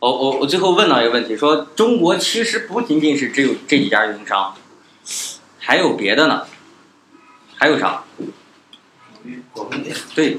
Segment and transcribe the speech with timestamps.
[0.00, 4.54] 我我我最后问到一个问题，说中国其实不仅仅是只有这几家运营商，
[5.58, 6.46] 还有别的呢，
[7.54, 8.02] 还有啥？
[9.52, 10.38] 广电，对，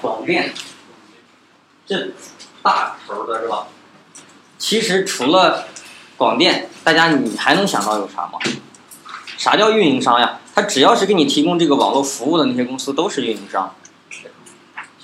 [0.00, 0.54] 广电，
[1.84, 2.12] 这
[2.62, 3.66] 大头的是吧？
[4.56, 5.66] 其实除了
[6.16, 8.38] 广电，大家你还能想到有啥吗？
[9.36, 10.38] 啥叫运营商呀？
[10.54, 13.74] 他只要是给你提供这个网络服务的那些公司都是运营商。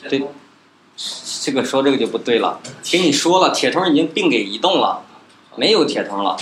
[0.09, 0.23] 对，
[1.47, 2.59] 这个说这个就不对了。
[2.83, 5.05] 给你说了，铁通已经并给移动了，
[5.55, 6.37] 没有铁通了。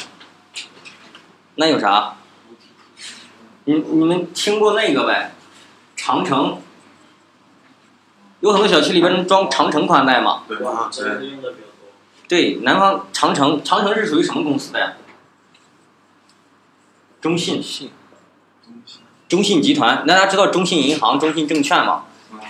[1.56, 2.16] 那有啥？
[3.64, 5.34] 你你们听过那个呗？
[5.94, 6.58] 长城，
[8.40, 10.44] 有很多小区里边能装长城宽带吗？
[10.48, 11.92] 对啊这个用的比较多。
[12.26, 14.94] 对，南方长城，长城是属于什么公司的呀？
[17.20, 17.62] 中信，
[19.28, 20.04] 中信集团。
[20.06, 22.04] 那大家知道中信银行、中信证券吗？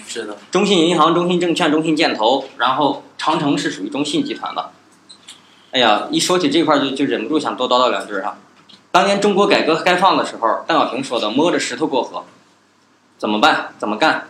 [0.07, 4.71] 是的，中信银行、中信证券、中信建投，然后长城是属于中信集团的。
[5.73, 8.39] 哎呀，一说起这块儿就就忍不住想多叨叨两句啊。
[8.93, 12.25] 当年中国改革开放的时候，邓小平说的“摸着石头过河”，
[13.19, 13.75] 怎么办？
[13.79, 14.29] 怎么干？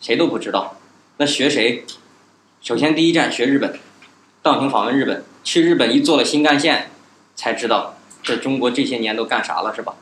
[0.00, 0.76] 谁都不知道。
[1.18, 1.84] 那学谁？
[2.62, 3.78] 首先第一站学日本，
[4.42, 6.90] 邓小平访问日本，去日本一做了新干线，
[7.34, 9.94] 才知道这中国这些年都干啥了，是吧？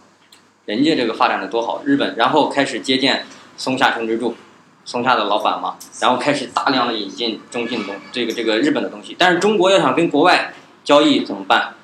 [0.66, 4.36] 人家这个发展的多好，日本，然后开始接见松下幸之助，
[4.86, 9.14] 松下的老板嘛，然后开始大量的引进中信东这个这个日本的东西。
[9.18, 11.74] 但是中国要想跟国外交易怎么办？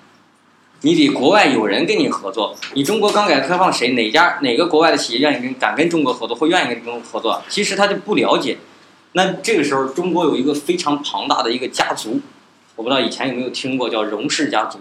[0.84, 2.56] 你得国外有人跟你合作。
[2.74, 7.42] 你中国刚改革开放，谁哪家哪个国外的企业愿意跟敢跟中国合作，或愿意跟中国合作？
[7.48, 8.58] 其实他就不了解。
[9.12, 12.20] 那这个时候，中国有一个非常庞大的一个家族，
[12.76, 14.78] 我不知道以前有没有听过，叫荣氏家族。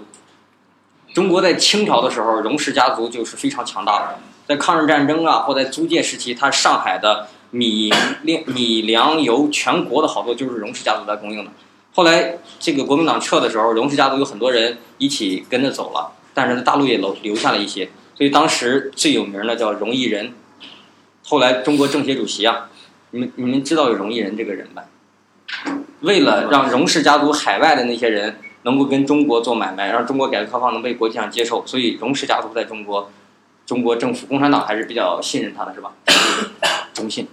[1.13, 4.19] 中国在清朝的时候，荣氏家族就是非常强大的。
[4.47, 11.51] 在抗日战争啊，或在租界时期，它上海的米粮、米粮油，全国的好多就是荣氏家族在供应的。
[11.93, 17.89] 后来这个国民党撤的时候，荣氏家族有很多人一起跟着走了，但是在大陆也留留下了一些。
[18.15, 20.33] 所以当时最有名的叫荣毅仁，
[21.23, 22.69] 后来中国政协主席啊，
[23.11, 24.83] 你们你们知道有荣毅仁这个人吧？
[26.01, 33.11] 为了让荣氏家族海外的那些人能够跟中国做买卖，让中国改革开放能被国际上接受，所以荣氏家族在中国，
[33.65, 35.91] 中国政府共产党还是比较信任他的，是吧？
[36.93, 37.27] 中信、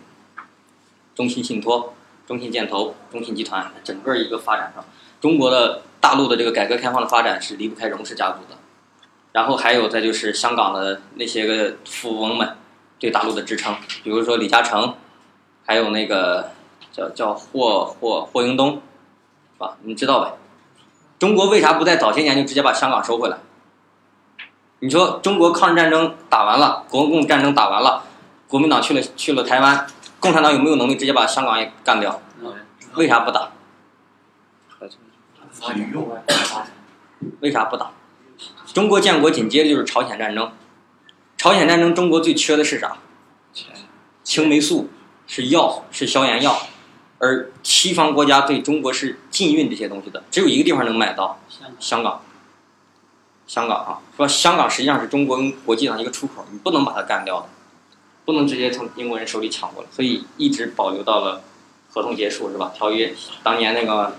[1.19, 1.95] 中信信托、
[2.29, 4.85] 中信建投、中信集团，整个一个发展上，
[5.21, 8.57] 中国的大陆的这个改革开放的发展是离不开荣氏家族的。
[9.33, 12.57] 然后还有再就是香港的那些个富翁们
[13.01, 13.75] 对大陆的支撑，
[14.05, 14.95] 比如说李嘉诚，
[15.67, 16.53] 还有那个
[16.93, 19.77] 叫叫霍霍霍英东，是吧？
[19.83, 20.35] 你知道呗？
[21.19, 23.39] 中国为啥不在早些年就直接把香港收回来？
[24.79, 28.05] 你说中国抗日战争打完了，国共战争打完了，
[28.47, 29.85] 国民党去了去了台湾，
[30.21, 32.21] 共产党有没有能力直接把香港也干掉？
[32.95, 33.53] 为啥不打？
[37.41, 37.91] 为啥不打？
[38.73, 40.53] 中国建国紧接着就是朝鲜战争，
[41.37, 42.97] 朝鲜战争中国最缺的是啥？
[44.23, 44.91] 青霉素
[45.27, 46.67] 是药，是消炎药，
[47.19, 51.39] 而西方国家对中国是禁运这些东西的，只有一个地方能买到，
[51.79, 52.23] 香港。
[53.47, 57.49] 香港啊，说香港实际上是中国跟国际上一个出口，你不能把它干掉的，
[58.29, 61.41] 不能直接从英国人手里抢过来，所以一直保留到了
[61.89, 62.71] 合同结束是吧？
[62.75, 64.17] 条约当年那个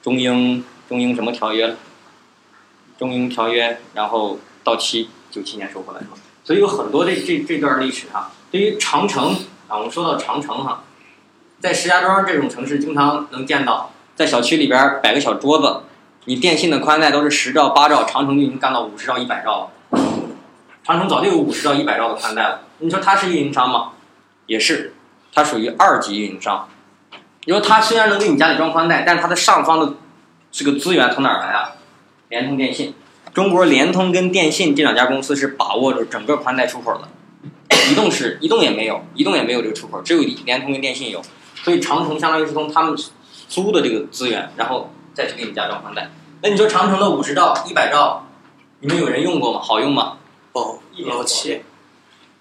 [0.00, 1.74] 中英中英什么条约？
[2.96, 6.12] 中英条约，然后到期，九七年收回来是吧？
[6.44, 9.34] 所以有很多这这这段历史哈、对于长城
[9.66, 10.84] 啊，我们说到长城哈、
[11.58, 15.80] 在石家庄这种城市经常能见到，在小区里边摆个小桌子，
[16.26, 20.00] 你电信的宽带都是十兆、八兆，长城就已经干到五十兆、一百兆了。
[20.84, 22.60] 长城早就有五十兆、一百兆的宽带了。
[22.84, 23.92] 你说它是运营商吗？
[24.44, 24.92] 也是，
[25.32, 26.68] 它属于二级运营商。
[27.46, 29.94] 你说它虽然能给你家里装宽带，但它的上方的
[30.52, 31.72] 这个资源从哪儿来啊？
[32.28, 32.94] 联通、电信，
[33.32, 37.08] 中国联通跟电信这两家公司是把握着整个宽带出口的。
[37.90, 41.22] 移动是移动也没有，移动也没有这个出口，只有联通跟电信有。
[41.62, 42.94] 所以长城相当于是从他们
[43.48, 46.10] 租的这个资源，然后再去给你家装宽带。
[46.42, 48.26] 那你说长城的五十兆、一百兆，
[48.80, 49.60] 你们有人用过吗？
[49.62, 50.18] 好用吗？
[50.52, 51.62] 哦，老气，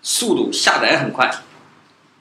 [0.03, 1.31] 速度下载很快。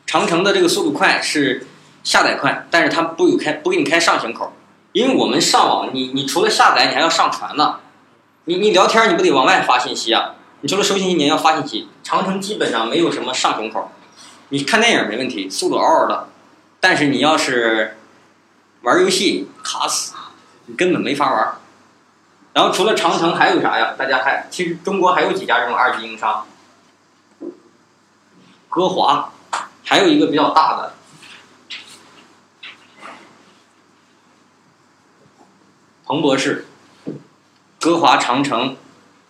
[0.06, 1.67] 长城的这个速度快是
[2.02, 4.52] 下载快，但是它不有开不给你开上行口，
[4.93, 7.81] 因为我们上网，你你除了下载，你还要上传呢。
[8.44, 10.34] 你你聊天你不得往外发信息啊？
[10.62, 11.88] 你除了收信息，你还要发信息。
[12.02, 13.93] 长城基本上没有什么上行口，
[14.49, 16.28] 你看电影没问题，速度嗷嗷的，
[16.81, 17.96] 但是你要是
[18.82, 20.12] 玩游戏卡死，
[20.67, 21.55] 你根本没法玩。
[22.52, 23.94] 然后除了长城还有啥呀？
[23.96, 26.44] 大家还其实中国还有几家这种二级运营商，
[28.72, 29.30] 歌华，
[29.84, 30.94] 还有一个比较大的，
[36.06, 36.66] 彭博士、
[37.78, 38.74] 歌华长城，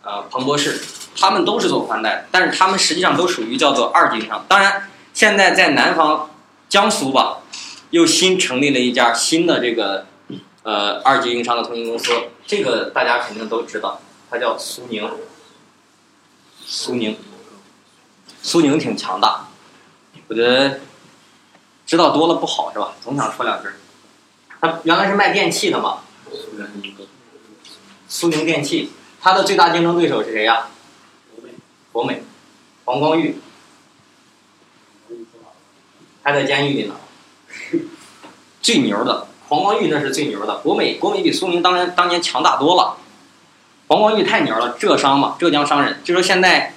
[0.02, 0.80] 呃，彭博士，
[1.16, 4.44] 他们都是做宽带，但是他们实际上都属于叫做二级商。
[4.46, 6.30] 当然，现在在南方
[6.68, 7.38] 江苏吧，
[7.90, 10.06] 又新成立了一家新的这个
[10.62, 12.12] 呃二级运营商的通信公司，
[12.46, 14.00] 这个大家肯定都知道，
[14.30, 15.10] 它叫苏宁。
[16.64, 17.18] 苏宁，
[18.42, 19.46] 苏宁挺强大，
[20.28, 20.80] 我觉得
[21.86, 22.92] 知道多了不好是吧？
[23.02, 23.68] 总想说两句。
[24.60, 26.00] 他原来是卖电器的嘛，
[28.08, 30.68] 苏宁电器，它的最大竞争对手是谁呀？
[31.92, 32.22] 国美，
[32.84, 33.38] 黄光裕，
[36.22, 36.94] 还在监狱里呢。
[38.60, 42.96] 最牛的黄光裕那是最牛的，国美国美比苏宁当年当年强大多了。
[43.88, 46.00] 黄光裕太牛了，浙商嘛，浙江商人。
[46.02, 46.74] 就说现在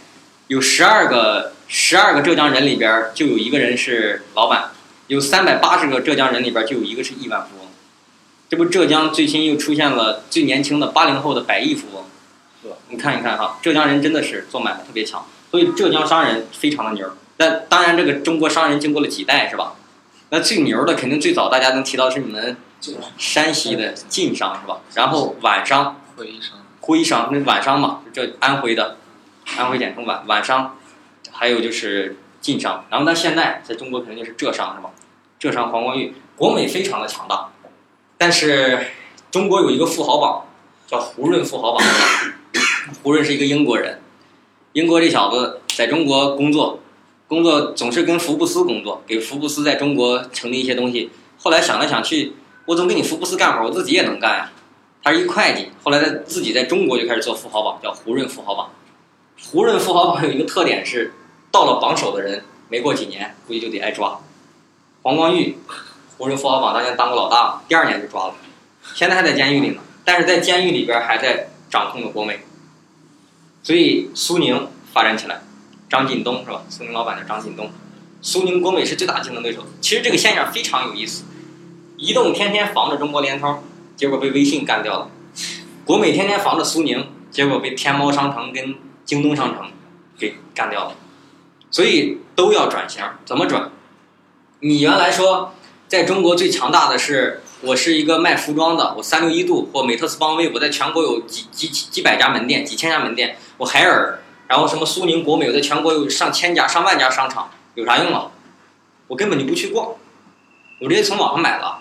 [0.47, 4.71] 有十二个十二个浙江人里边就有一个人是老板，
[5.07, 7.67] 有三百八十个浙江人里边就有一个是亿万富翁。
[8.47, 12.03] 这不，浙江最新又出现了最年轻的八零后的百亿富翁，
[12.61, 12.75] 是吧？
[12.89, 17.11] 你看一看哈，浙江人真的是做买卖特别强，所以浙江商人非常的牛。
[17.37, 19.73] 那当然，这个中国商人经过了几代，是吧？
[20.29, 22.55] 那最牛的肯定最早大家能提到是你们
[23.17, 24.79] 山西的晋商，是吧？
[24.93, 28.97] 然后皖商、徽商、徽商，那皖商嘛，这安徽的，
[29.57, 30.77] 安徽简称皖皖商，
[31.37, 32.85] 还有就是晋商。
[32.89, 34.89] 然后到现在，在中国肯定就是浙商，是吧？
[35.37, 37.49] 浙商黄光裕，国美非常的强大。
[38.17, 38.87] 但是
[39.29, 40.45] 中国有一个富豪榜，
[40.87, 41.85] 叫胡润富豪榜。
[43.03, 43.99] 胡润是一个英国人，
[44.73, 46.79] 英国这小子在中国工作，
[47.27, 51.11] 工作总是跟福布斯工作，给福布斯在中国成立一些东西。
[51.37, 52.33] 后来想来想去，
[52.65, 54.51] 我总给你福布斯干活，我自己也能干呀。
[55.03, 58.69] 他是一会计，后来他自己在中国就开始做富豪榜，叫胡润富豪榜。
[59.51, 61.13] 胡润富豪榜有一个特点是，
[61.55, 64.19] 到了榜首的人，没过几年估计就得挨抓。
[65.01, 65.57] 黄光裕。
[66.17, 68.35] 胡润富豪榜当年当过老大，第二年就抓了，
[68.93, 69.81] 现在还在监狱里呢。
[70.05, 72.39] 但是在监狱里边还在掌控着国美，
[73.61, 75.41] 所以苏宁发展起来，
[75.89, 76.63] 张近东是吧？
[76.69, 77.69] 苏宁老板叫张近东，
[78.21, 79.65] 苏宁国美是最大竞争对手。
[79.81, 81.25] 其实这个现象非常有意思，
[81.97, 83.61] 移动天天防着中国联通，
[83.97, 85.09] 结果被微信干掉了；
[85.83, 88.73] 国美天天防着苏宁，结果被天猫商城跟
[89.03, 89.69] 京东商城
[90.17, 90.95] 给干掉了。
[91.71, 93.71] 所以都要转型，怎么转？
[94.59, 95.51] 你原来说。
[95.87, 103.37] 在中国最强大的是我是一个卖服装的，我三六一度或美特斯邦威，我在全国有几几几百家门店，几千家门店。
[103.57, 108.31] 我海尔，然后什么苏宁、国美，我在全国有上千家、上万家商场，有啥用啊？
[109.07, 109.89] 我根本就不去逛，
[110.81, 111.77] 我直接从网上买了。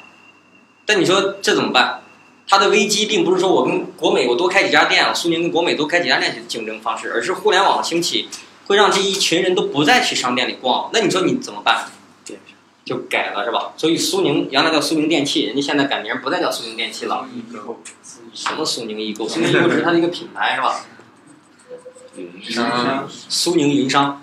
[0.84, 2.02] 但你说这怎么办？
[2.46, 8.28] 它的危机并不是说我跟国美我多开几家店，苏宁跟国美多开几家店去竞争方式，而是互联网兴起
[8.66, 10.90] 会让这一群人都不再去商店里逛。
[10.92, 11.86] 那你说你怎么办？
[12.84, 13.72] 就改了是吧？
[13.78, 17.26] 所以苏宁原来叫苏宁电器，人家现在改名不再叫苏宁电器了。
[18.34, 19.26] 什么苏宁易购？
[19.26, 20.84] 苏宁易购是它的一个品牌是吧？
[22.14, 23.08] 云商。
[23.08, 24.20] 苏宁云商。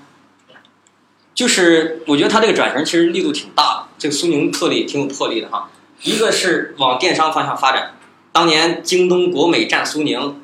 [1.34, 5.72] 就是我觉得它这个转型其实力度挺大的，这个苏宁特力挺有魄力的哈。
[6.04, 7.96] 一个是往电商方向发展，
[8.32, 10.40] 当年京东、国美战苏宁，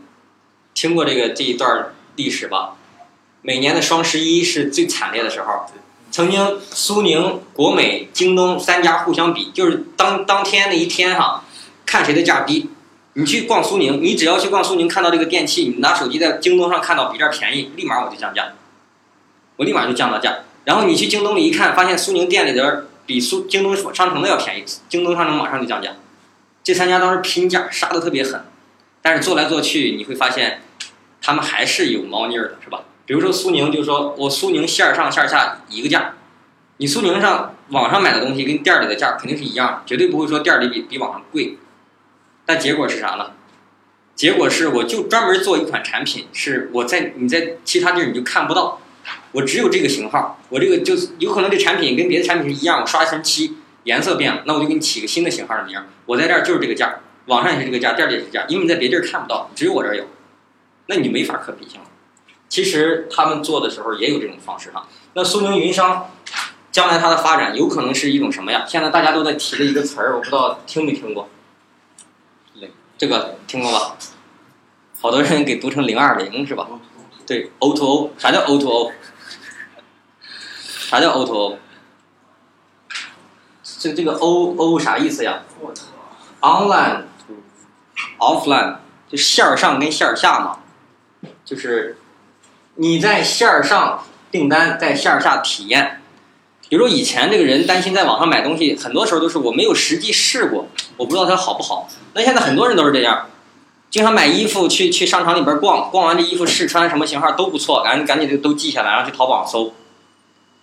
[0.74, 2.77] 听过这个这一段历史吧？
[3.48, 5.66] 每年的双十一是最惨烈的时候。
[6.12, 11.46] 曾经苏宁、国美、京东三家互相比，就是当当天那一天哈，
[11.86, 12.70] 看谁的价低。
[13.14, 18.52] 你去逛苏宁，你只要去逛苏宁，看到这个电器，你拿手机在京东上看到比这儿便宜，立马我就降价，
[19.56, 20.40] 我立马就降到价。
[20.66, 25.92] 然后你去京东里一看，发现苏宁店里边比苏京东商城的要便宜，京东商城马上就降价。
[26.66, 28.44] 这三家当时拼价杀的特别狠，
[29.02, 30.64] 但是做来做去，你会发现
[31.22, 32.82] 他们还是有猫腻儿的，是吧？
[33.08, 36.14] 比如说苏宁，就是说我苏宁线上线下一个价，
[36.76, 41.58] 你苏宁上网上买的东西跟店里的价肯定是一样，绝对不会说店里比比网上贵。
[42.46, 43.32] 但结果是啥呢？
[44.14, 48.82] 结果是我就专门做一款产品，是我在你在其他地儿你就看不到，
[49.32, 60.06] 我只有这个型号，我这个就是有可能这产品跟别的产品是一样，我刷一层漆，颜色变了，那我就给你起个新的型号的名，我在这儿就是这个价，网上也是这个价，店里也是价，因为你在别地儿看不到，只有我这儿有，
[60.88, 61.88] 那你没法可比性了。
[62.50, 64.88] 其实他们做的时候也有这种方式哈。
[65.14, 66.10] 那苏宁云商
[66.72, 68.66] 将来它的发展有可能是一种什么呀？
[68.68, 71.28] 现在大家都在提的一个词儿，我不知道听没听过。
[72.98, 73.96] 这个听过吧？
[75.00, 76.68] 好多人给读成零二零是吧？
[77.28, 78.92] 对，O to O，啥叫 O to O？
[80.66, 81.60] 啥叫 O to O？
[83.62, 85.44] 这这个 O O 啥意思呀
[86.42, 88.78] ？Online，Offline，
[89.08, 90.62] 就线上跟线下嘛，
[91.46, 91.98] 就是。
[92.80, 96.00] 你在线儿上订单，在线下体验。
[96.70, 101.90] 比如说以前这个人担心在网上买东西，很多时候都是我没有实际试过，我不知道它好不好。
[102.14, 103.26] 那现在很多人都是这样，
[103.90, 109.74] 经常买衣服去去商场里边逛，逛完这衣服试穿什么型号都不错，赶紧赶紧就都记下来，然后去淘宝搜，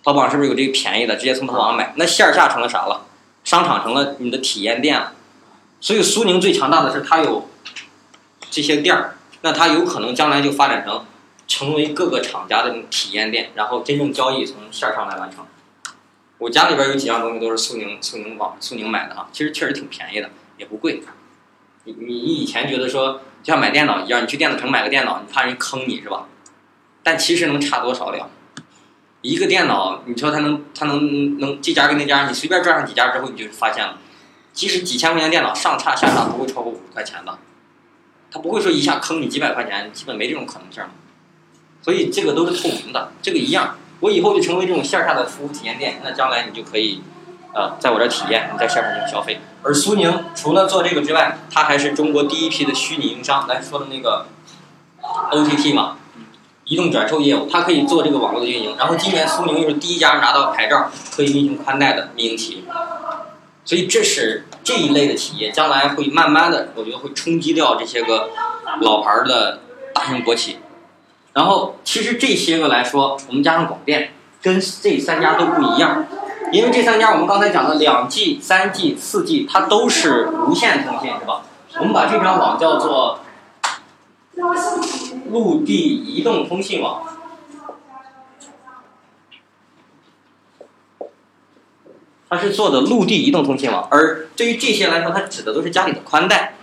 [0.01, 1.91] 淘宝是不是有这个便宜的，直接从淘宝上买？
[1.97, 3.07] 那线下成了啥了？
[3.43, 5.11] 商场成了你的体验店了。
[5.81, 7.49] 所以苏宁最强大的是它有
[8.49, 11.03] 这些店儿，那它有可能将来就发展成
[11.47, 15.45] 成为各个厂家的体验店，然后真正交易从线上来完成。
[16.37, 21.01] 我家里边有几样东西都是苏宁苏宁网苏宁买的哈，其实确实挺便宜的，也不贵。
[21.85, 26.27] 你你你以前觉得说就像买电脑一样，你去电子城买个电脑，你怕人坑你是吧？
[27.03, 28.29] 但其实能差多少了？
[29.21, 33.97] 一个电脑，你说它能它能能这家跟那家，你随便转上几家之后，你就发现了，
[34.51, 37.37] 即使几千块钱电脑上差下差不会超过五十块钱的，
[38.29, 40.83] 它不会说一下坑你几百块钱，基本没这种可能性。
[41.85, 43.75] 所以这个都是透明的，这个一样。
[43.99, 47.03] 我以后就成为这种线下的服务体验店，那将来你就可以，
[47.53, 49.39] 呃，在我这体验，你在线上进行消费。
[49.61, 54.25] 而苏宁除了做这个之外，它还是中国第一批的虚拟营商，来说的那个
[55.29, 55.97] OTT 嘛，
[56.63, 58.75] 移动转售业务，它可以做这个网络的运营。
[58.79, 62.63] 然后今年苏宁又是第一家拿到牌照可以运行宽带的民营企业，
[63.63, 68.31] 所以这是这一类的企业将来会慢慢的，我觉得会冲击掉这些个
[68.81, 69.59] 老牌的
[69.93, 70.57] 大型国企。
[71.35, 76.05] 然后，其实这些个来说，我们加上广电，跟这三家都不一样，
[76.53, 81.41] 因为这三家我们刚才讲的两 G、三 G、四 G，它都是无线通信，是吧？
[81.77, 83.19] 我们把这张网叫做
[85.29, 87.03] 陆地移动通信网。
[92.29, 96.53] 它是做的陆地移动通信网，而对于这些来说，它指的都是家里的宽带。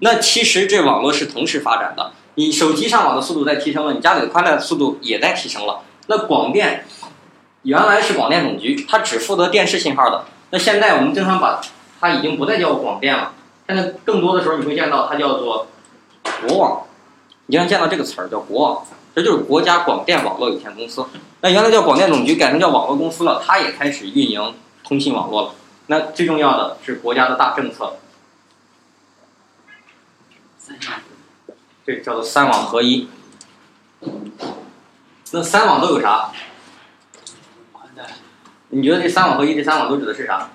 [0.00, 2.10] 那其实这网络是同时发展的。
[2.34, 5.82] 你手机上网的速度在提升了，你家里的宽带速度也在提升了。
[6.06, 6.86] 那广电
[7.62, 10.24] 原来是广电总局，它只负责电视信号的。
[10.50, 11.60] 那现在我们经常把
[12.00, 13.32] 它已经不再叫广电了，
[13.66, 15.66] 现在更多的时候你会见到它叫做
[16.46, 16.82] 国网。
[17.46, 21.04] 你经常见到这个词儿叫国网，这就是国家广电网络有限公司。
[21.40, 25.54] 那原来叫广电总局，改成叫网络公司了，它也开始运营通信网络了。
[25.86, 27.96] 那最重要的是国家的大政策，
[31.86, 33.08] 这叫做三网合一。
[35.32, 36.32] 那三网都有啥？
[37.72, 38.04] 宽带、
[38.70, 40.50] 你觉得这三网合一，这三网都指的是啥？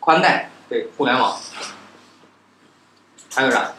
[0.00, 1.38] 宽带，对，互联网。
[3.34, 3.72] 还有啥？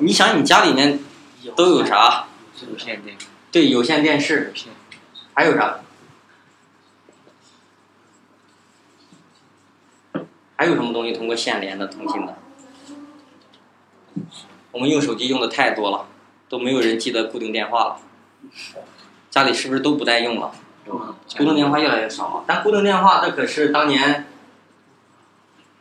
[0.00, 1.00] 你想你家里面
[1.56, 2.26] 都有啥？
[2.70, 3.16] 有线电，
[3.50, 4.52] 对，有线电视，
[5.34, 5.80] 还有啥？
[10.58, 12.34] 还有什么东西通过线连的通信的？
[14.72, 16.06] 我们用手机用的太多了，
[16.48, 17.96] 都没有人记得固定电话了。
[19.30, 20.50] 家里是不是都不带用了？
[20.84, 22.44] 固定电话越来越少了。
[22.44, 24.26] 但固定电话那可是当年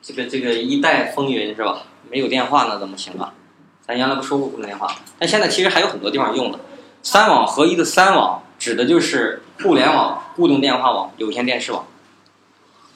[0.04, 1.82] 这个这个一代风云是吧？
[2.12, 3.34] 没有电话那怎么行啊？
[3.82, 6.60] 咱原来不说过固定电话，但现在其实还有很多地方用的。
[7.02, 11.88] 三网合一的三网指的就是互联网、固定电话网、有线电视网。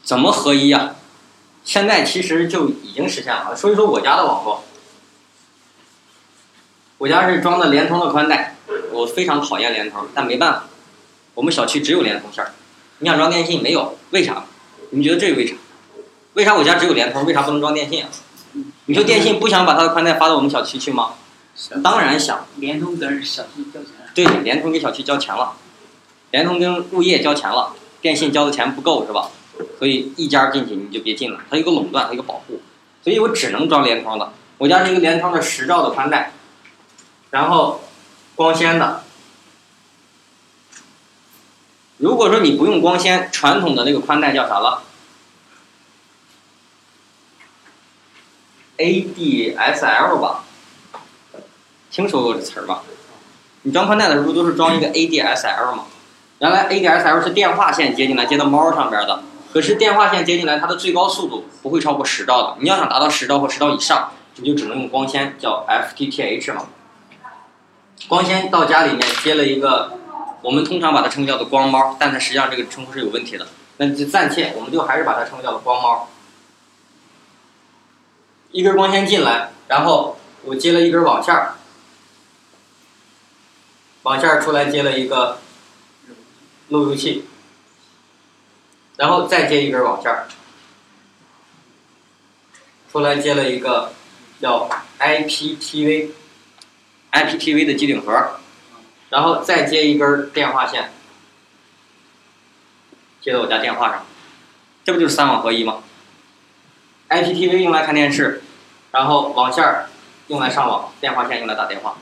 [0.04, 0.96] 怎么合一呀、
[1.64, 3.56] 现在其实就已经实现了。
[3.56, 4.64] 说一说我家的网络，
[6.98, 8.56] 我家是装的联通的宽带，
[8.92, 10.64] 我非常讨厌联通，但没办法，
[11.36, 12.52] 我们小区只有联通线儿。
[13.00, 13.98] 你想装电信没有？
[14.12, 14.46] 为啥？
[14.90, 15.56] 你们觉得这个为啥？
[16.34, 17.26] 为啥我家只有联通？
[17.26, 18.10] 为啥不能装电信啊？
[18.86, 21.14] 你说电信不想把它的宽带发到我们小区去吗？
[21.84, 22.46] 当然想。
[22.58, 25.54] 联通跟小区交钱，对，联通给小区交钱了，
[26.32, 29.30] 联通跟物业交钱了，电信交的钱不够是吧？
[29.80, 32.62] 所以一家进去你就别进了，它有个垄断，它有个保护，
[33.04, 34.34] 所以我只能装联通的。
[34.58, 36.34] 我家是一个联通的十兆的宽带，
[37.32, 37.82] 然后
[38.36, 39.04] 光纤的。
[41.98, 44.84] 如果说你不用光纤，传统的那个宽带叫啥了
[48.78, 50.44] ？ADSL 吧，
[51.92, 52.84] 听说过这词儿吧？
[53.64, 55.86] 你装宽带的时候都是装一个 ADSL 嘛？
[56.40, 62.58] 原来 ADSL 是电话线接进来接到猫上边的，可是电话线接进来它的最高速度不会超过十兆的。
[62.60, 66.68] 你要想达到十兆或十兆以上，你就只能用光纤，叫 FTTH 嘛。
[68.08, 70.00] 光纤到家里面接了一个，
[70.42, 73.48] 我们通常把它称叫做光猫，但它实际上这个称呼是有问题的。
[73.78, 76.08] 那就暂且我们就还是把它称叫做光猫。
[78.52, 81.36] 一根光纤进来，然后我接了一根网线，
[84.04, 85.40] 网线出来接了一个
[86.70, 87.26] 路由器，
[88.98, 90.28] 然后再接一根网线儿，
[92.92, 93.94] 出来接了一个
[94.40, 94.70] 叫
[95.00, 96.16] IPTV，IPTV
[97.66, 98.40] 的机顶盒，
[99.10, 100.92] 然后再接一根电话线，
[103.22, 104.06] 接到我家电话上，
[104.84, 105.84] 这不就是三网合一吗
[107.10, 108.42] ？IPTV 用来看电视，
[108.92, 109.90] 然后网线儿
[110.28, 111.98] 用来上网，电话线用来打电话。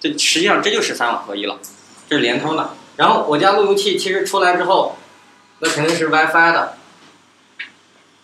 [0.00, 1.58] 这实际上这就是三网合一了，
[2.08, 2.74] 这是联通的。
[2.96, 4.98] 然后我家路由器其实出来之后，
[5.62, 6.76] 那肯定是 WiFi 的。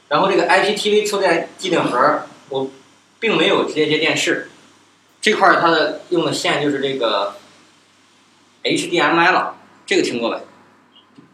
[0.08, 2.68] 然后这个 IPTV 出在机顶盒，我
[3.20, 4.50] 并没有直接接电视，
[5.20, 7.36] 这块它的用的线就是这个
[8.64, 9.54] HDMI 了，
[9.86, 10.40] 这个听过没？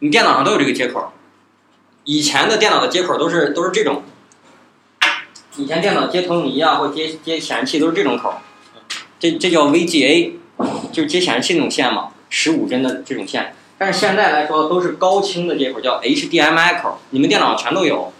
[0.00, 1.10] 你电脑上都有这个接口。
[2.04, 4.02] 以前的电脑的接口都是都是这种，
[5.56, 8.42] 以前电脑接投影仪啊或接接显示器都是这种口，
[9.18, 10.32] 这这叫 VGA，
[10.92, 13.54] 就是接显示器那种线嘛，十五帧的这种线。
[13.76, 18.12] 但是现在来说都是高清的接口，叫 HDMI 口，你们电脑全都有，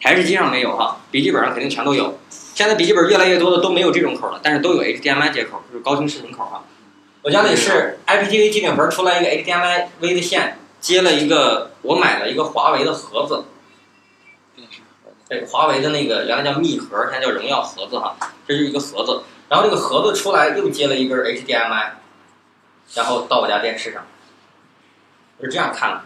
[0.00, 2.18] 台式机上没有哈，笔记本上肯定全都有。
[2.54, 6.64] 现在笔记本越来越多的都没有这种口了，但是都有 HDMI 接口，就是高清视频口哈。
[7.22, 10.58] 我家里是 IPTV 机顶盒出来一个 HDMI V 的线。
[10.80, 13.46] 接了一个，我买了一个华为的盒子，
[15.28, 19.22] 对，华为的那个原来叫密盒，现在叫荣耀盒子哈，这是一个盒子。
[19.48, 21.88] 然后这个盒子出来又接了一根 HDMI，
[22.94, 24.06] 然后到我家电视上，
[25.40, 26.00] 是这样看的，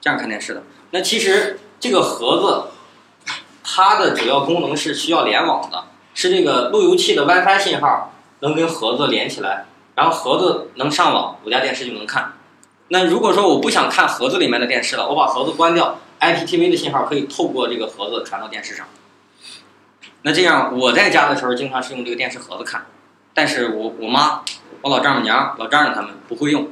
[0.00, 0.62] 这样看电视的。
[0.90, 3.32] 那其实这个盒子，
[3.64, 12.34] 它的主要功能是需要联网的，是这个路由器的 WiFi 信号能跟盒子连起来，然后盒子能上网，我家电视就能看。
[12.88, 18.86] 那如果说我不想看盒子里面的电视了，我把盒子关掉，IPTV 的信号可以透过这个盒子传到电视上。
[20.22, 22.86] 那这样我在家的时候经常是用这个电视盒子看，
[23.34, 24.42] 但是我我妈、
[24.82, 26.68] 我老丈母娘、老丈人他们不会用，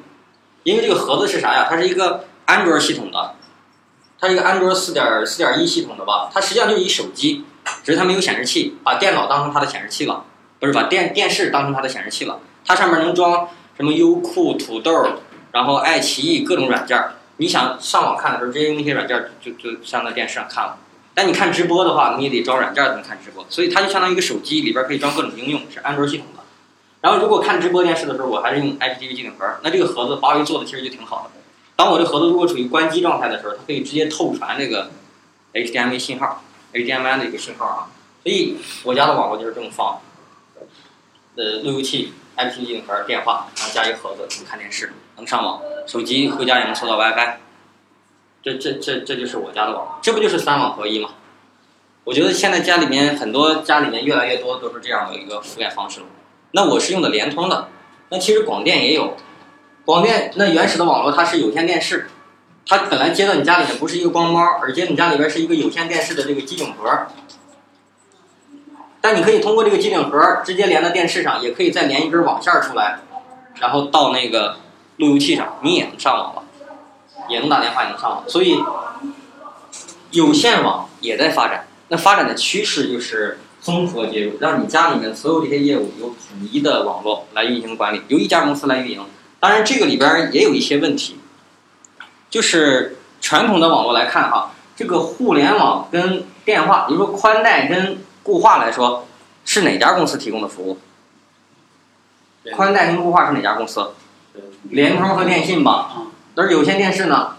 [0.65, 1.67] 因为这个盒子是啥呀？
[1.71, 3.35] 它是一个安卓系统的，
[4.19, 6.29] 它是一个安卓四点四点一系统的吧？
[6.35, 7.45] 它实际上就是一手机，
[7.85, 10.25] 只是它没有显示器，把电脑当成它的显示器了，
[10.59, 12.41] 不是把电电视当成它的显示器了。
[12.67, 14.93] 它上面能装什么优酷、土豆。
[15.53, 20.79] 然后爱奇艺各种软件儿，你想上网看的时候，直接用那些软件儿就就上到电视上看了。
[21.15, 26.43] 但你看直播的话，你也得装软件才能看直播，所以它就相当于一个手机，里边可以装各种应用，是安卓系统的。
[27.05, 31.39] 然后如果看直播电视的时候，我还是用 IPTV 机顶盒，那这个盒子华为做的其实就挺好的。
[31.77, 34.91] 当我这盒子如果处于关机状态的时候，它可以直接透传这个
[35.53, 37.93] HDMI 信号，HDMI 的一个信号啊。
[38.23, 40.01] 所以我家的网络就是这么放，
[41.37, 42.15] 呃，路由器。
[42.39, 47.37] IPTV 机顶盒、电话，然后加一个盒子，能看电视，能上网，手机回家也能收到 WiFi。
[48.43, 51.11] 这这这这就是我家的网，这不就是三网合一吗？
[52.03, 56.07] 我觉得现在家里面很多家里面越来越多都是这样的一个覆盖方式了。
[56.57, 57.69] 那我是用的联通的，
[58.11, 59.17] 那其实广电也有，
[59.85, 62.09] 广电那原始的网络它是有线电视，
[62.65, 67.09] 它本来接到你家里面不是一个光猫，而接你家里边是一个有线电视的这个机顶盒。
[69.01, 73.01] 但你可以通过这个机顶盒直接连到电视上，也可以再连一根网线出来，
[73.61, 74.59] 然后到那个
[74.99, 76.45] 路由器上，你也能上网了，
[77.29, 78.23] 也能打电话，也能上网。
[78.29, 78.63] 所以
[80.13, 81.67] 有线网也在发展。
[81.89, 89.03] 那发展的趋势就是综合接入，让你家里面所有这些业务由统一的网络来运行管理，由一家公司来运营。
[89.41, 91.17] 当然，这个里边也有一些问题，
[92.29, 99.07] 就是传统的网络来看哈，这个互联网跟电话，比如说宽带跟固话来说，
[99.47, 100.79] 是哪家公司提供的服务？
[102.55, 103.93] 宽带跟固话是哪家公司？
[104.65, 106.03] 联通和电信吧。
[106.35, 107.37] 那是有线电视呢？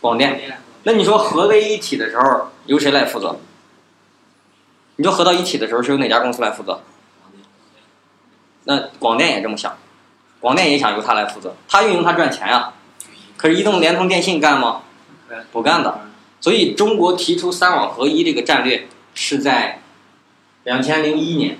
[0.00, 0.58] 广电。
[0.84, 3.36] 那你说合为一体的时候，由谁来负责？
[5.02, 6.80] 你说合到一起的时候，是由哪家公司来负责？
[8.62, 9.76] 那广电也这么想，
[10.38, 12.72] 广电也想由他来负责，他运营他赚钱呀。
[13.36, 14.82] 可是移动、联通、电信干吗？
[15.50, 16.02] 不干的。
[16.40, 18.86] 所以中国提出三网合一这个战略。
[19.14, 19.82] 是在
[20.64, 21.58] 两千零一年，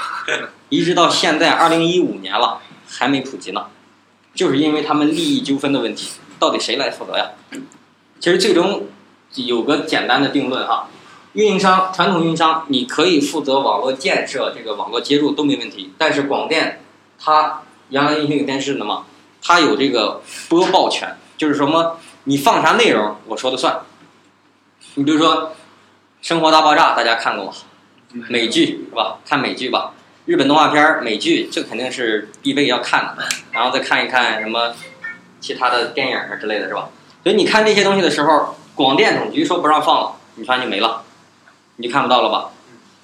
[0.68, 3.68] 一直到现在二零一五年了，还没普及呢，
[4.34, 7.30] 就是因为他们利益纠纷的问题，到底谁来负责呀？
[8.20, 8.88] 其实最终
[9.36, 10.90] 有个简单的定论哈，
[11.34, 16.82] 运营商传统运营商你可以负责网络建设，这个网络接入都没问题，但是广电
[17.18, 19.04] 它原来运行电视的嘛，
[19.42, 23.80] 它有这个播报权，就是什么你放啥内容我说的算，
[24.94, 25.52] 你比如说。
[26.22, 27.52] 生活大爆炸，大家看过吗？
[28.28, 29.18] 美剧是吧？
[29.26, 29.92] 看美剧吧。
[30.24, 33.24] 日本动画片、美剧，这肯定是必备要看的。
[33.50, 34.72] 然后再看一看什么
[35.40, 36.90] 其他的电影啊之类的是吧？
[37.24, 41.02] 所以你看这些东西的时候，广电总局说不让放了，你发现就没了，
[41.76, 42.50] 你就看不到了吧？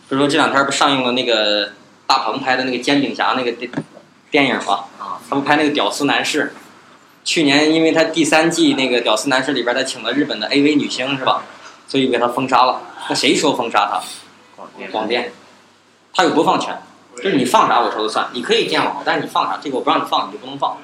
[0.09, 1.73] 比如说这两天不上映了那个
[2.07, 3.71] 大鹏拍的那个煎饼侠那个电
[4.31, 4.85] 电影吗？
[5.29, 6.55] 他不拍那个屌丝男士，
[7.25, 11.43] 去年因为他第三季那个屌丝男士里边他请了日本的 AV 女星是吧？
[11.87, 12.81] 所以给他封杀了。
[13.09, 14.03] 那谁说封杀他？
[14.57, 15.33] 广电，广电，
[16.15, 16.79] 他有播放权，
[17.17, 18.29] 就是你放啥我说了算。
[18.33, 20.79] 你可以建网，但是你放啥，这个我不让你放，你就不能放。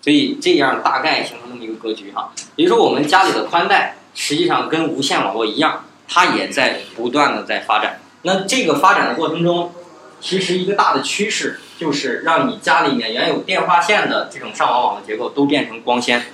[0.00, 2.32] 所以这样大概形成这么一个格局哈。
[2.56, 8.00] 比如说我们家里的宽带，实际上跟无线网络一样，它也在不断的在发展。
[8.22, 9.72] 那这个发展的过程中，
[10.20, 16.24] 其实一个大的趋势就是让你家里面原有电话线的这种上网网的结构都变成光纤。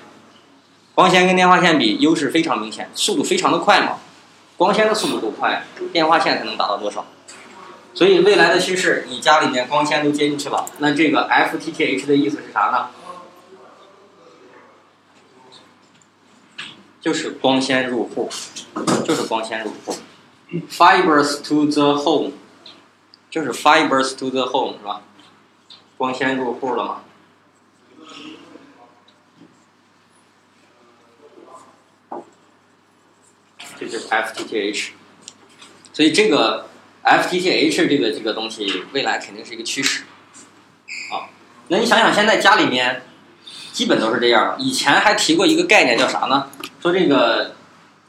[0.94, 3.96] 光纤跟电话线比，优势非常明显，速度非常的快嘛。
[4.56, 7.04] 光纤的速度够快，电话线才能达到多少？
[7.92, 12.88] 所以未来的趋势，你家里面光纤都接进去了，那这个 FTTH 的意思是啥呢？
[17.04, 18.30] 就是光纤入户，
[19.04, 19.94] 就是光纤入户
[20.70, 22.32] ，Fibers to the home，
[23.30, 25.02] 就是 Fibers to the home 是吧？
[25.98, 27.02] 光纤入户了吗？
[33.78, 34.92] 这就是 FTTH，
[35.92, 36.70] 所以这个
[37.02, 40.04] FTTH 这个这个东西未来肯定是一个趋势，
[41.12, 41.28] 啊，
[41.68, 43.02] 那你想想现在家里面
[43.74, 46.48] 基本都是这样，以前还提过一个概念叫啥呢？
[46.84, 47.52] 说这个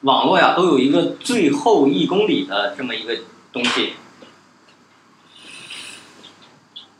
[0.01, 3.15] 网络呀都有一个最后一公里的这么一个
[3.53, 3.93] 东西，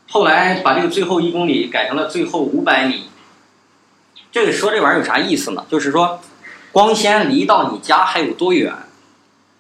[0.10, 3.10] 后来把这个最后一公里改成了最后五百米，
[4.32, 5.66] 这个说这玩意儿有啥意思呢？
[5.70, 6.22] 就是说。
[6.72, 8.74] 光纤离到你家还有多远？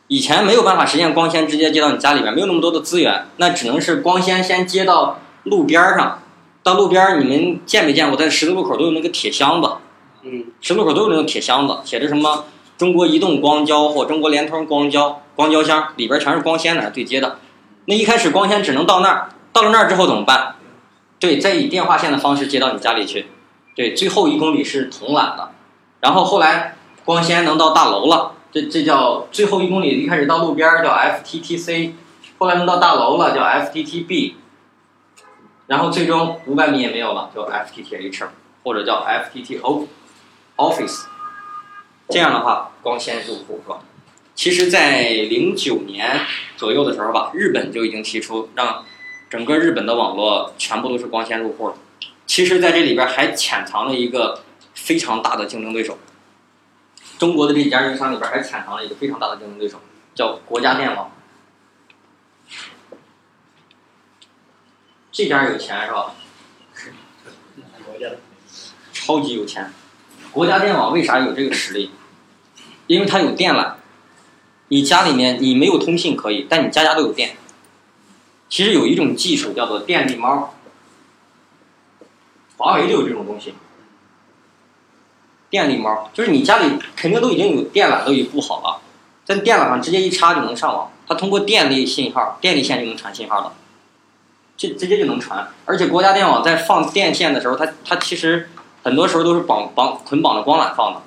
[0.07, 6.21] 以前没有办法实现光纤直接接到你家里边，没有那么多的资源，那只能是光纤先接到路边上。
[6.61, 9.69] 到路边，你们见没见过，在十字路口都有那个铁箱子？
[10.25, 12.45] 嗯，十字路口都有那种铁箱子，写着什么
[12.77, 17.37] “中国移动光交”或“中国联通光交”光交箱，里边全是光纤来对接的。
[17.85, 20.55] 那一开始光纤只能到那儿，到了那儿之后怎么办？
[21.19, 23.27] 对，再以电话线的方式接到你家里去。
[23.75, 25.51] 对，最后一公里是铜缆的，
[26.01, 26.73] 然后后来。
[27.05, 29.89] 光纤能到大楼了，这这叫最后一公里。
[29.89, 31.91] 一开始到路边叫 FTTC，
[32.39, 34.33] 后来能到大楼了叫 FTTB，
[35.67, 38.25] 然后最终五百米也没有了，叫 FTTH
[38.63, 39.85] 或者叫 FTTO
[40.57, 41.05] Office。
[42.09, 43.79] 这样的话，光纤入户是吧？
[44.35, 46.21] 其实，在零九年
[46.57, 48.85] 左右的时候吧，日本就已经提出让
[49.29, 51.75] 整个日本的网络全部都是光纤入户了。
[52.25, 55.97] 其实，在这里边还潜藏了一个非常大的竞争对手。
[57.17, 59.79] 中国的这几家运营商里边还潜藏了一个非常大的竞争对手，
[60.13, 61.09] 叫国家电网。
[65.13, 66.13] 这家有钱是吧？
[68.91, 69.73] 超级有钱。
[70.35, 71.91] 国家电网为啥有这个实力？
[72.87, 73.75] 因为它有电缆。
[74.67, 77.37] 你家里面你没有通信可以，但你家家都有电。
[78.49, 80.53] 其实有一种技术叫做电力猫，
[82.57, 83.53] 华为就有这种东西。
[85.49, 88.81] 电力猫就是你家里肯定都已经有电缆，都已经布好了，
[89.23, 93.53] 在电缆上直接一插就能上网，它通过电力信号、电力线就能传信号了，
[94.57, 95.47] 这直接就能传。
[95.63, 98.49] 而且国家电网在放电线的时候，它它其实
[98.85, 101.01] 很多时候都是绑绑捆绑的光缆放的，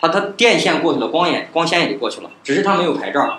[0.00, 3.38] 它它电线过去了，光也光纤也就过去了，只是它没有牌照，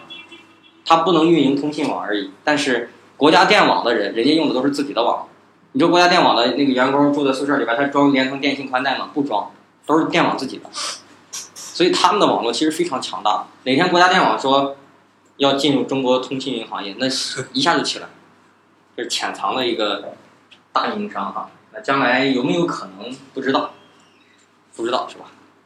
[0.85, 2.31] 它不能运营通信网而已。
[2.45, 5.27] 但是国家电网的人，人家用的都是自己的网，
[5.73, 9.09] 你说国家电网的那个员工住在宿舍里边，他装联通电信宽带吗？
[9.13, 9.51] 不装。
[9.85, 10.69] 都是电网自己的，
[11.53, 13.45] 所以他们的网络其实非常强大。
[13.65, 14.75] 哪天国家电网说
[15.37, 17.05] 要进入中国通信行业，那
[17.53, 18.07] 一下就起来，
[18.97, 20.15] 这是潜藏的一个
[20.73, 21.51] 大运营商哈。
[21.81, 23.73] 将来有没有可能不知道，
[24.75, 25.25] 不知道是吧？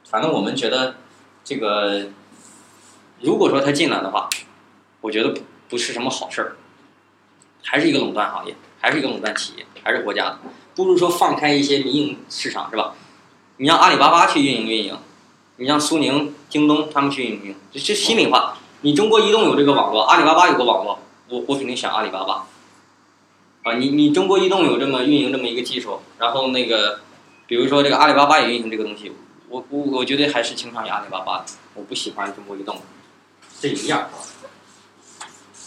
[0.10, 0.96] 反正我们觉得
[1.44, 2.08] 这个，
[3.22, 4.30] 如果说他进来的话，
[5.02, 6.56] 我觉得不不是什么好事儿，
[7.64, 10.40] 还是一个垄断行业，还是一个垄断企业，还是国家的，
[10.76, 12.96] 不如说放开一些民营市场是吧？
[13.58, 14.98] 你让阿里巴巴去运营运营，
[15.58, 22.48] 你让苏宁、京东他们去运营，这这心里话，你中国移动有这个网络，阿里巴巴有个网络，我我肯定选阿里巴巴。
[23.74, 27.00] 你你中国移动有这么运营这么一个技术，然后那个，
[27.48, 29.12] 比如说这个阿里巴巴也运行这个东西，
[29.50, 32.78] 我我我觉得还是倾向于阿里巴巴，我不喜欢中国移动，
[33.60, 34.10] 这一样。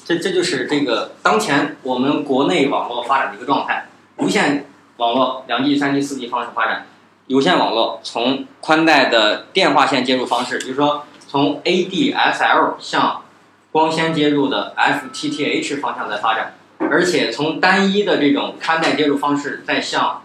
[0.05, 3.87] 这这就是这个当前我们国内网络发展的一个状态，
[4.17, 6.87] 无线网络两 G、三 G、四 G 方式发展。
[7.29, 13.23] 有线网络从宽带的电话线接入方式，就是说从 ADSL 向
[13.71, 16.57] 光纤接入的 FTTH 方向在发展，
[16.91, 20.23] 而且从单一的这种宽带接入方式再向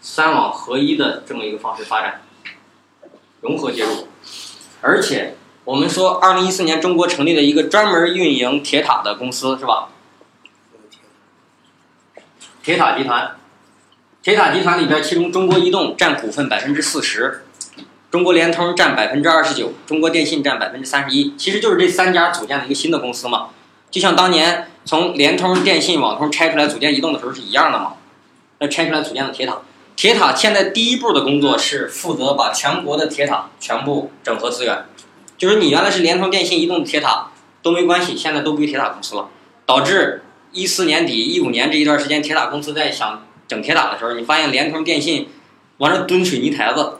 [0.00, 2.22] 三网合一的这么一个方式发展，
[3.40, 4.08] 融合接入。
[4.80, 9.88] 而且我们说，二零一四年中国成立了一个专门运营铁塔的公司，是吧？
[12.62, 13.36] 铁塔集团。
[14.22, 17.44] 铁塔集团里边，其中中国移动占股份百分之四十，
[18.10, 21.34] 中国联通占百分之二十九，中国电信占百分之三十一。
[21.36, 23.48] 其实就是这三家组建的一个新的公司嘛，
[23.90, 27.94] 就像当年从联通、电信、网通拆出来组建移动的时候是一样的嘛。
[28.62, 29.56] 那拆出来组建的铁塔，
[29.96, 34.84] 铁塔现在第一步的工作是负责把全国的铁塔全部整合资源，
[35.38, 37.28] 就是你原来是联通、电信、移动的铁塔，
[37.62, 39.30] 都没关系，现在都归铁塔公司了，
[39.64, 40.22] 导致
[40.52, 45.28] 一四年底、一五年这一段时间，铁塔公司在想整铁塔的时候，你发现联通、电信
[45.78, 46.98] 往这蹲水泥台子，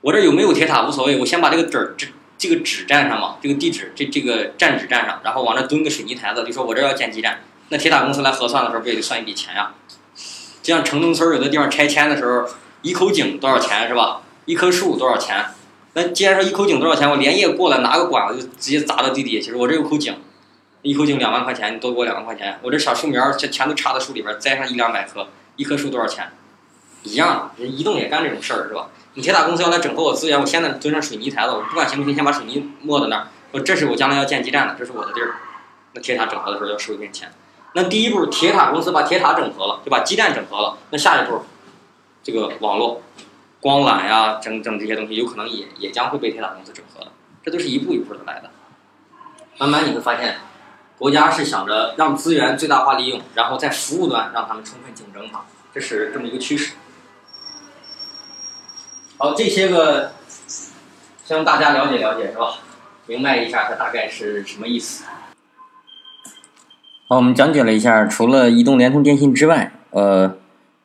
[0.00, 2.06] 我这有没有铁塔无所谓，我先把这个底这
[2.38, 9.74] 这个址站上嘛，这个地址这这个站址站上，然后往那蹲个水泥台子，就说我这要建基站，那铁塔公司来核算的时候不也得算一笔钱呀？
[10.62, 12.48] 就像城中村有的地方拆迁的时候，
[12.82, 14.22] 一口井多少钱是吧？
[14.44, 15.44] 一棵树多少钱？
[15.94, 19.44] 那既然说一口井多少钱，我连夜过来拿个管子就直接砸到地底下。
[19.44, 20.14] 其实我这有口井，
[20.82, 22.58] 一口井两万块钱，你多给我两万块钱。
[22.62, 26.30] 我这小树苗全全都插在树里边，栽上一两百棵，一棵树多少钱？
[27.02, 28.88] 一样，人移动也干这种事儿是吧？
[29.18, 35.34] 你铁塔公司要来整合我资源，我现在蹲上水泥台子，我不管行不行，先把水泥抹在那儿，说这是我将来要建基站的，这是我的地儿。
[35.94, 37.32] 那铁塔整合的时候要收一点钱。
[37.72, 40.78] 那第一步，铁塔公司把铁塔整合了，就把基站整合了。
[40.90, 41.42] 那下一步，
[42.22, 43.02] 这个网络、
[43.58, 47.10] 光缆呀，整整这些东西，有可能也也将会被铁塔公司整合的。
[47.42, 48.48] 这都是一步一步的来的。
[49.58, 50.36] 慢慢你会发现，
[50.96, 55.40] 国家是想着让资源最大化利用，然后在服务端让他们充分竞争它，
[55.74, 56.74] 这是这么一个趋势。
[59.20, 60.12] 好，这些个，
[61.24, 62.60] 希望大家了解了解，是吧？
[63.08, 65.02] 明白一下它大概是什么意思。
[67.08, 70.36] 好，我们讲解了一下，除了移动、联通、电信之外，呃，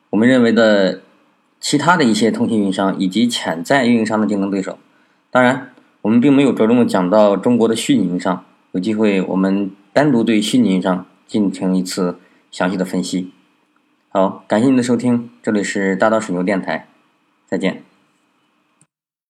[0.10, 1.02] 我们认为的
[1.60, 4.80] 其他的一些通信运营商以及潜在运营商的竞争对手。
[5.30, 8.44] 当然，我们并没有着重的讲到中国的虚拟运营商。
[8.72, 12.18] 有机会，我们单独对虚拟运营商进行一次
[12.50, 13.32] 详细的分析。
[14.10, 16.88] 好，感谢您的收听，这里是大道水牛电台，
[17.46, 17.84] 再见。